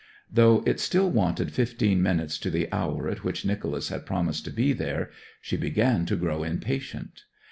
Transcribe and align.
Though 0.31 0.63
it 0.65 0.79
still 0.79 1.11
wanted 1.11 1.51
fifteen 1.51 2.01
minutes 2.01 2.39
to 2.39 2.49
the 2.49 2.73
hour 2.73 3.07
at 3.07 3.23
which 3.23 3.45
Nicholas 3.45 3.89
had 3.89 4.03
promised 4.03 4.43
to 4.45 4.51
be 4.51 4.73
there, 4.73 5.11
she 5.41 5.57
began 5.57 6.07
to 6.07 6.15
grow 6.15 6.41
impatient. 6.41 7.21